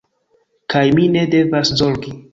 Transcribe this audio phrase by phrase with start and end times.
[0.73, 2.17] Kaj mi ne devas zorgi.